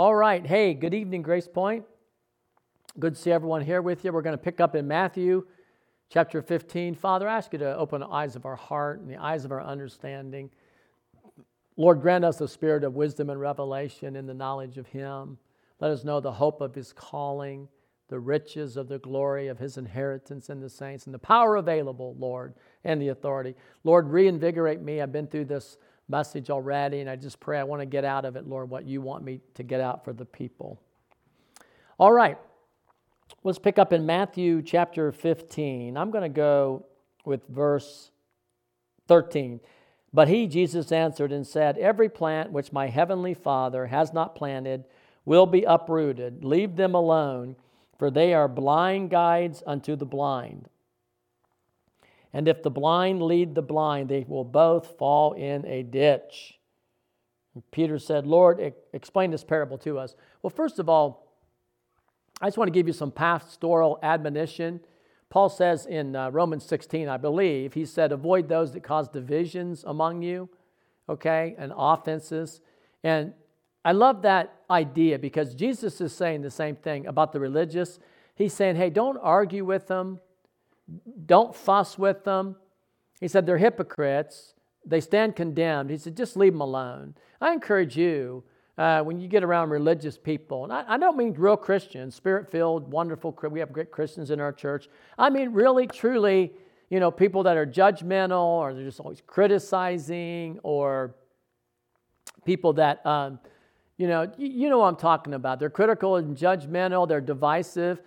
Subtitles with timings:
[0.00, 0.46] All right.
[0.46, 1.84] Hey, good evening, Grace Point.
[3.00, 4.12] Good to see everyone here with you.
[4.12, 5.44] We're going to pick up in Matthew
[6.08, 6.94] chapter 15.
[6.94, 9.50] Father, I ask you to open the eyes of our heart and the eyes of
[9.50, 10.50] our understanding.
[11.76, 15.36] Lord, grant us the spirit of wisdom and revelation in the knowledge of Him.
[15.80, 17.66] Let us know the hope of His calling,
[18.06, 22.14] the riches of the glory of His inheritance in the saints, and the power available,
[22.20, 22.54] Lord,
[22.84, 23.56] and the authority.
[23.82, 25.00] Lord, reinvigorate me.
[25.00, 25.76] I've been through this
[26.08, 28.86] message already, and I just pray I want to get out of it, Lord, what
[28.86, 30.80] you want me to get out for the people.
[31.98, 32.38] All right.
[33.44, 35.96] Let's pick up in Matthew chapter 15.
[35.96, 36.86] I'm going to go
[37.24, 38.10] with verse
[39.06, 39.60] 13.
[40.12, 44.84] But he, Jesus, answered and said, Every plant which my heavenly Father has not planted
[45.24, 46.44] will be uprooted.
[46.44, 47.56] Leave them alone,
[47.98, 50.68] for they are blind guides unto the blind.
[52.38, 56.56] And if the blind lead the blind, they will both fall in a ditch.
[57.52, 60.14] And Peter said, Lord, explain this parable to us.
[60.40, 61.34] Well, first of all,
[62.40, 64.78] I just want to give you some pastoral admonition.
[65.30, 69.82] Paul says in uh, Romans 16, I believe, he said, avoid those that cause divisions
[69.84, 70.48] among you,
[71.08, 72.60] okay, and offenses.
[73.02, 73.32] And
[73.84, 77.98] I love that idea because Jesus is saying the same thing about the religious.
[78.36, 80.20] He's saying, hey, don't argue with them,
[81.26, 82.56] don't fuss with them.
[83.20, 84.54] He said, they're hypocrites,
[84.86, 85.90] they stand condemned.
[85.90, 87.14] He said, just leave them alone.
[87.40, 88.44] I encourage you
[88.76, 92.50] uh, when you get around religious people, and I, I don't mean real Christians, spirit
[92.50, 94.88] filled, wonderful, we have great Christians in our church.
[95.18, 96.52] I mean really, truly,
[96.90, 101.14] you know, people that are judgmental or they're just always criticizing or
[102.44, 103.38] people that, um,
[103.98, 105.58] you know, you, you know what I'm talking about.
[105.58, 108.00] They're critical and judgmental, they're divisive.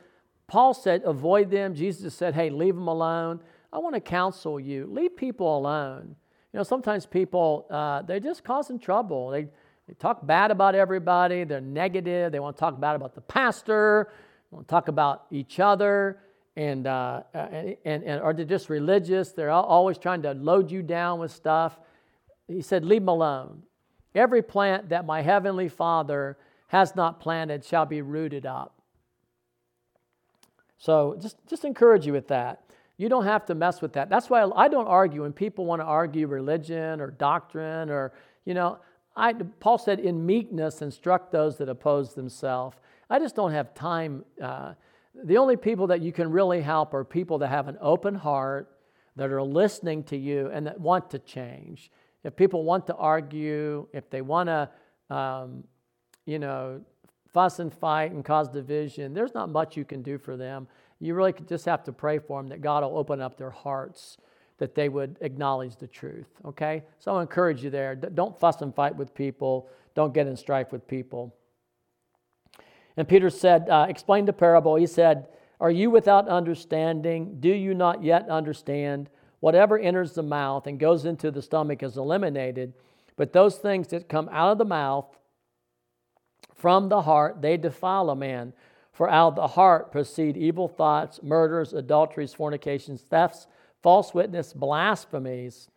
[0.52, 1.74] Paul said, avoid them.
[1.74, 3.40] Jesus said, hey, leave them alone.
[3.72, 4.86] I want to counsel you.
[4.92, 6.14] Leave people alone.
[6.52, 9.30] You know, sometimes people, uh, they're just causing trouble.
[9.30, 9.44] They,
[9.88, 14.12] they talk bad about everybody, they're negative, they want to talk bad about the pastor,
[14.52, 16.20] they want to talk about each other,
[16.58, 20.82] and, uh, and, and, and, or they're just religious, they're always trying to load you
[20.82, 21.80] down with stuff.
[22.50, 23.64] He said, Leave them alone.
[24.14, 26.38] Every plant that my heavenly Father
[26.68, 28.81] has not planted shall be rooted up.
[30.82, 32.64] So just, just encourage you with that.
[32.98, 34.10] You don't have to mess with that.
[34.10, 38.14] That's why I don't argue when people want to argue religion or doctrine or,
[38.46, 38.80] you know,
[39.16, 42.78] I, Paul said, in meekness, instruct those that oppose themselves.
[43.12, 44.26] I just don't have time.
[44.42, 44.74] Uh,
[45.24, 48.76] the only people that you can really help are people that have an open heart,
[49.18, 51.92] that are listening to you, and that want to change.
[52.24, 55.64] If people want to argue, if they want to, um,
[56.26, 56.82] you know,
[57.34, 60.68] fuss and fight and cause division, there's not much you can do for them.
[61.00, 64.18] You really just have to pray for them that God will open up their hearts
[64.62, 66.28] that they would acknowledge the truth.
[66.46, 66.84] Okay?
[67.00, 67.96] So I encourage you there.
[67.96, 71.36] Don't fuss and fight with people, don't get in strife with people.
[72.96, 74.76] And Peter said, uh, explain the parable.
[74.76, 77.38] He said, Are you without understanding?
[77.40, 79.10] Do you not yet understand?
[79.40, 82.74] Whatever enters the mouth and goes into the stomach is eliminated,
[83.16, 85.08] but those things that come out of the mouth
[86.62, 88.54] from the heart, they defile a man.
[88.94, 93.48] For out of the heart proceed evil thoughts, murders, adulteries, fornications, thefts
[93.82, 95.70] false witness, blasphemies.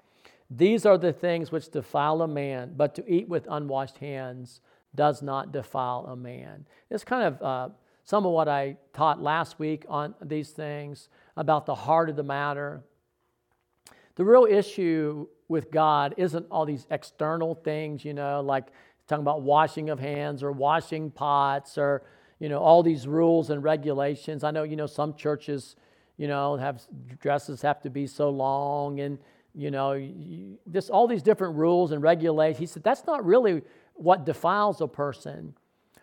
[0.51, 4.61] These are the things which defile a man, but to eat with unwashed hands
[4.95, 6.67] does not defile a man.
[6.91, 7.69] It's kind of uh,
[8.05, 12.23] some of what I taught last week on these things about the heart of the
[12.23, 12.83] matter.
[14.17, 18.67] The real issue with God isn't all these external things, you know, like
[19.07, 22.03] talking about washing of hands or washing pots or,
[22.39, 24.45] you know, all these rules and regulations.
[24.45, 25.77] I know, you know, some churches
[26.17, 26.83] you know, have
[27.21, 29.19] dresses have to be so long and,
[29.55, 30.01] you know,
[30.71, 32.59] just all these different rules and regulations.
[32.59, 33.63] He said, that's not really
[33.95, 35.55] what defiles a person.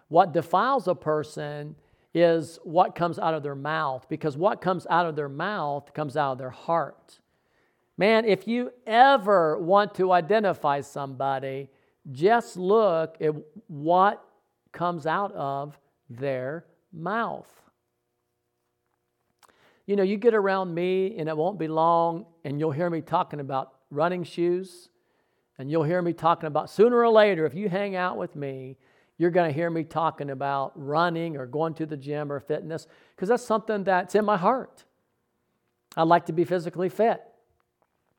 [0.09, 1.75] What defiles a person
[2.13, 6.17] is what comes out of their mouth, because what comes out of their mouth comes
[6.17, 7.19] out of their heart.
[7.97, 11.69] Man, if you ever want to identify somebody,
[12.11, 13.33] just look at
[13.67, 14.23] what
[14.71, 15.77] comes out of
[16.09, 17.49] their mouth.
[19.85, 23.01] You know, you get around me and it won't be long, and you'll hear me
[23.01, 24.89] talking about running shoes,
[25.57, 28.77] and you'll hear me talking about sooner or later, if you hang out with me,
[29.17, 32.87] you're going to hear me talking about running or going to the gym or fitness,
[33.15, 34.85] because that's something that's in my heart.
[35.95, 37.21] I like to be physically fit.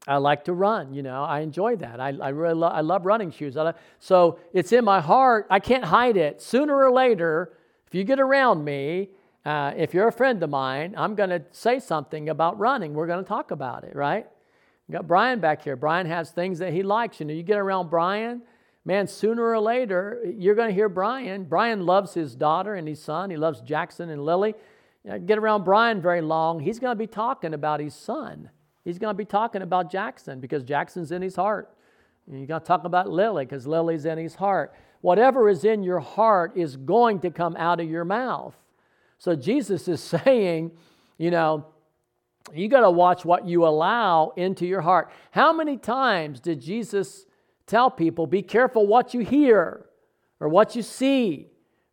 [0.07, 2.01] I like to run, you know, I enjoy that.
[2.01, 3.57] I, I really lo- I love running shoes.
[4.01, 5.47] so it's in my heart.
[5.49, 6.43] I can't hide it.
[6.43, 7.53] Sooner or later,
[7.87, 9.11] if you get around me,
[9.45, 12.95] uh, if you're a friend of mine, I'm going to say something about running.
[12.95, 14.27] We're going to talk about it, right?
[14.89, 15.77] We got Brian back here.
[15.77, 17.21] Brian has things that he likes.
[17.21, 18.43] You know, you get around Brian,
[18.85, 21.45] man, sooner or later, you're going to hear Brian.
[21.45, 23.31] Brian loves his daughter and his son.
[23.31, 24.55] He loves Jackson and Lily.
[25.05, 28.51] You know, get around Brian very long, he's going to be talking about his son.
[28.85, 31.75] He's going to be talking about Jackson because Jackson's in his heart.
[32.27, 34.75] And you're going to talk about Lily because Lily's in his heart.
[35.01, 38.55] Whatever is in your heart is going to come out of your mouth.
[39.19, 40.73] So Jesus is saying,
[41.19, 41.67] you know,
[42.53, 45.11] you got to watch what you allow into your heart.
[45.31, 47.25] How many times did Jesus
[47.67, 49.87] tell people, be careful what you hear
[50.41, 51.47] or what you see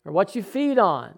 [0.05, 1.17] or what you feed on?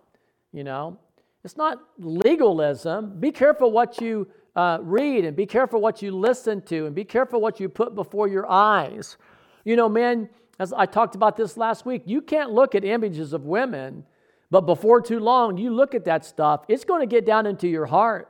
[0.51, 0.99] You know,
[1.45, 3.19] it's not legalism.
[3.19, 7.05] Be careful what you uh, read and be careful what you listen to and be
[7.05, 9.17] careful what you put before your eyes.
[9.63, 13.33] You know, man, as I talked about this last week, you can't look at images
[13.33, 14.03] of women,
[14.49, 17.67] but before too long, you look at that stuff, it's going to get down into
[17.67, 18.27] your heart.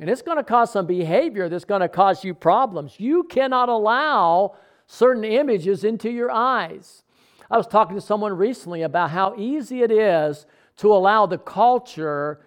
[0.00, 2.98] And it's going to cause some behavior that's going to cause you problems.
[2.98, 4.56] You cannot allow
[4.86, 7.04] certain images into your eyes.
[7.50, 10.46] I was talking to someone recently about how easy it is
[10.78, 12.40] to allow the culture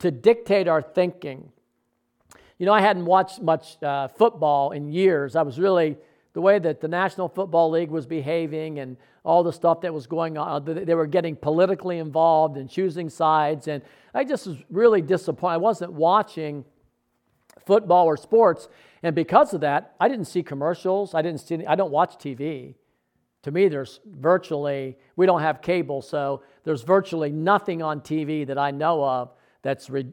[0.00, 1.52] to dictate our thinking.
[2.58, 5.36] You know, I hadn't watched much uh, football in years.
[5.36, 5.96] I was really,
[6.32, 10.06] the way that the National Football League was behaving and all the stuff that was
[10.06, 13.68] going on, they were getting politically involved and choosing sides.
[13.68, 13.82] And
[14.14, 15.54] I just was really disappointed.
[15.54, 16.64] I wasn't watching
[17.66, 18.68] football or sports.
[19.02, 21.14] And because of that, I didn't see commercials.
[21.14, 22.74] I didn't see, I don't watch TV.
[23.42, 28.58] To me, there's virtually, we don't have cable, so there's virtually nothing on TV that
[28.58, 29.32] I know of
[29.62, 30.06] that's re,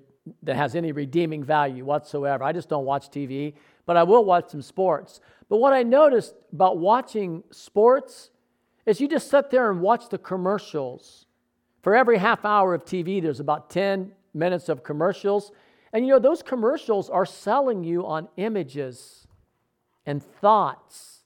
[0.44, 2.44] that has any redeeming value whatsoever.
[2.44, 3.54] I just don't watch TV,
[3.86, 5.20] but I will watch some sports.
[5.50, 8.30] But what I noticed about watching sports
[8.86, 11.26] is you just sit there and watch the commercials.
[11.82, 15.52] For every half hour of TV, there's about 10 minutes of commercials.
[15.92, 19.28] And you know, those commercials are selling you on images
[20.06, 21.23] and thoughts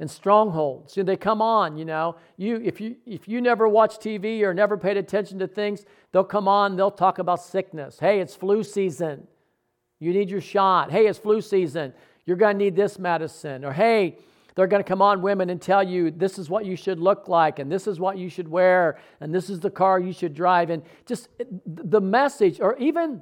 [0.00, 0.94] and strongholds.
[0.94, 2.16] They come on, you know.
[2.36, 6.24] You if you if you never watch TV or never paid attention to things, they'll
[6.24, 7.98] come on, they'll talk about sickness.
[7.98, 9.26] Hey, it's flu season.
[10.00, 10.90] You need your shot.
[10.90, 11.92] Hey, it's flu season.
[12.26, 13.64] You're going to need this medicine.
[13.64, 14.18] Or hey,
[14.54, 17.28] they're going to come on women and tell you this is what you should look
[17.28, 20.34] like and this is what you should wear and this is the car you should
[20.34, 23.20] drive and just eh, the message or even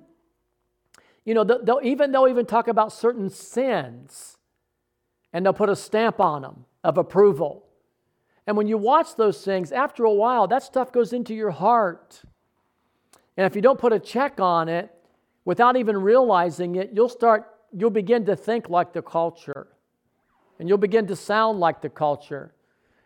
[1.25, 4.39] you know, they'll even, they'll even talk about certain sins
[5.33, 7.65] and they'll put a stamp on them of approval.
[8.47, 12.23] And when you watch those things, after a while, that stuff goes into your heart.
[13.37, 14.91] And if you don't put a check on it,
[15.45, 19.69] without even realizing it, you'll start, you'll begin to think like the culture.
[20.59, 22.53] And you'll begin to sound like the culture.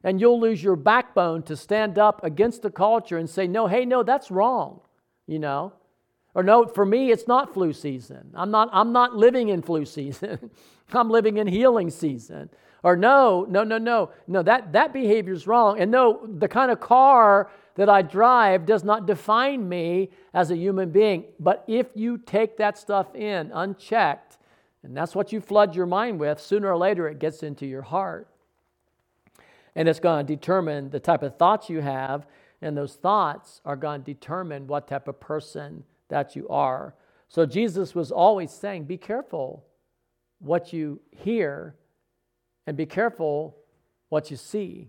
[0.02, 3.84] And you'll lose your backbone to stand up against the culture and say, no, hey,
[3.84, 4.80] no, that's wrong,
[5.26, 5.72] you know?
[6.36, 8.30] Or no, for me, it's not flu season.
[8.34, 10.50] I'm not, I'm not living in flu season.
[10.92, 12.50] I'm living in healing season.
[12.82, 15.80] Or no, no, no, no, no, that, that behavior is wrong.
[15.80, 20.56] And no, the kind of car that I drive does not define me as a
[20.56, 21.24] human being.
[21.40, 24.36] But if you take that stuff in unchecked,
[24.82, 27.82] and that's what you flood your mind with, sooner or later it gets into your
[27.82, 28.28] heart.
[29.74, 32.26] And it's going to determine the type of thoughts you have,
[32.60, 36.94] and those thoughts are going to determine what type of person that you are.
[37.28, 39.64] So Jesus was always saying, Be careful
[40.38, 41.74] what you hear
[42.66, 43.56] and be careful
[44.08, 44.88] what you see.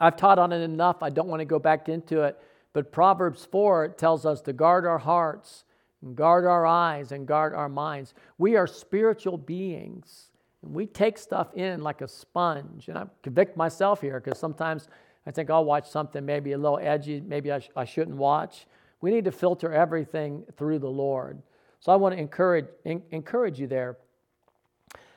[0.00, 1.02] I've taught on it enough.
[1.02, 2.38] I don't want to go back into it.
[2.72, 5.64] But Proverbs 4 tells us to guard our hearts,
[6.00, 8.14] and guard our eyes, and guard our minds.
[8.38, 10.30] We are spiritual beings.
[10.62, 12.88] And we take stuff in like a sponge.
[12.88, 14.88] And I convict myself here because sometimes
[15.26, 18.66] I think I'll watch something maybe a little edgy, maybe I, sh- I shouldn't watch.
[19.00, 21.42] We need to filter everything through the Lord.
[21.80, 23.98] So I want to encourage, encourage you there.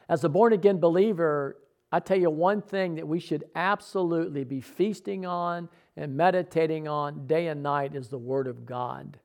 [0.08, 1.58] As a born again believer,
[1.92, 7.28] I tell you one thing that we should absolutely be feasting on and meditating on
[7.28, 9.20] day and night is the Word of God.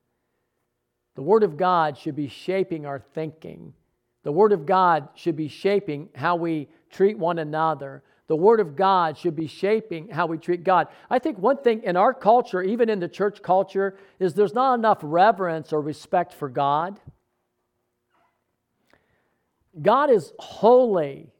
[1.14, 3.72] The Word of God should be shaping our thinking.
[4.24, 8.74] The Word of God should be shaping how we treat one another, the Word of
[8.74, 10.88] God should be shaping how we treat God.
[11.08, 14.74] I think one thing in our culture, even in the church culture, is there's not
[14.74, 16.98] enough reverence or respect for God.
[19.80, 21.30] God is holy.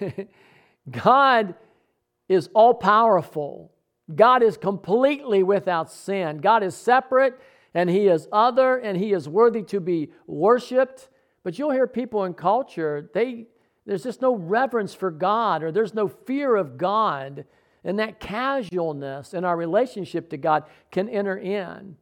[0.90, 1.54] God
[2.28, 3.72] is all powerful.
[4.14, 6.38] God is completely without sin.
[6.38, 7.40] God is separate
[7.74, 11.08] and He is other and He is worthy to be worshiped.
[11.42, 13.46] But you'll hear people in culture, they,
[13.86, 17.44] there's just no reverence for God or there's no fear of God.
[17.84, 21.96] And that casualness in our relationship to God can enter in.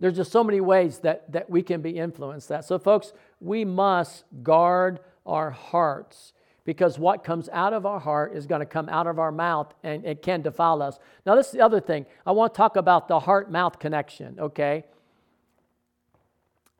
[0.00, 2.64] There's just so many ways that, that we can be influenced that.
[2.64, 6.32] So, folks, we must guard our hearts
[6.64, 9.72] because what comes out of our heart is going to come out of our mouth
[9.84, 10.98] and it can defile us.
[11.24, 12.06] Now, this is the other thing.
[12.26, 14.84] I want to talk about the heart mouth connection, okay?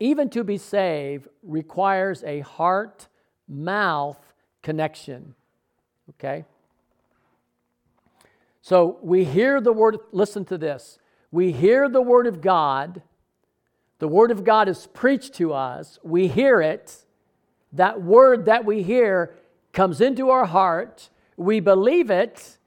[0.02, 3.06] Even to be saved requires a heart
[3.46, 5.36] mouth connection,
[6.10, 6.44] okay?
[8.62, 10.98] So we hear the word, listen to this.
[11.30, 13.02] We hear the word of God.
[14.00, 16.00] The word of God is preached to us.
[16.02, 16.96] We hear it.
[17.72, 19.36] That word that we hear
[19.72, 22.58] comes into our heart, we believe it,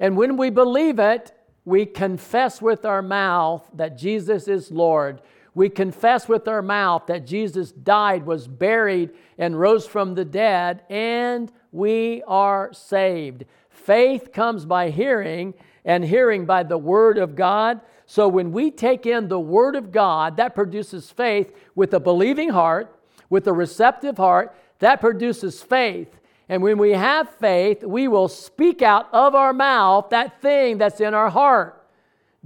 [0.00, 1.32] and when we believe it,
[1.66, 5.20] we confess with our mouth that Jesus is Lord.
[5.56, 10.82] We confess with our mouth that Jesus died, was buried, and rose from the dead,
[10.90, 13.46] and we are saved.
[13.70, 17.80] Faith comes by hearing, and hearing by the Word of God.
[18.04, 22.50] So when we take in the Word of God, that produces faith with a believing
[22.50, 22.94] heart,
[23.30, 26.18] with a receptive heart, that produces faith.
[26.50, 31.00] And when we have faith, we will speak out of our mouth that thing that's
[31.00, 31.75] in our heart.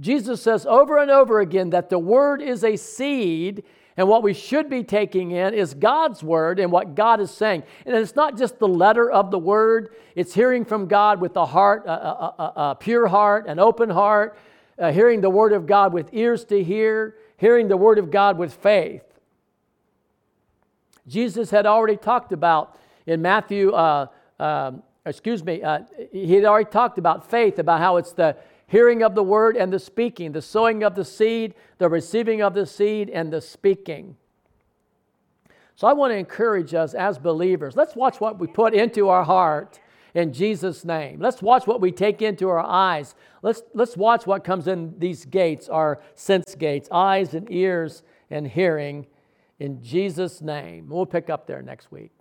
[0.01, 3.63] Jesus says over and over again that the word is a seed,
[3.95, 7.63] and what we should be taking in is God's word and what God is saying.
[7.85, 11.45] And it's not just the letter of the word, it's hearing from God with a
[11.45, 14.37] heart, a, a, a, a pure heart, an open heart,
[14.79, 18.39] uh, hearing the word of God with ears to hear, hearing the word of God
[18.39, 19.03] with faith.
[21.07, 24.07] Jesus had already talked about in Matthew, uh,
[24.39, 24.71] uh,
[25.05, 25.81] excuse me, uh,
[26.11, 28.35] he had already talked about faith, about how it's the
[28.71, 32.53] hearing of the word and the speaking, the sowing of the seed, the receiving of
[32.53, 34.15] the seed, and the speaking.
[35.75, 37.75] So I want to encourage us as believers.
[37.75, 39.81] Let's watch what we put into our heart
[40.13, 41.19] in Jesus' name.
[41.19, 43.13] Let's watch what we take into our eyes.
[43.41, 48.47] Let's, let's watch what comes in these gates, our sense gates, eyes and ears and
[48.47, 49.05] hearing
[49.59, 50.87] in Jesus' name.
[50.87, 52.11] We'll pick up there next week.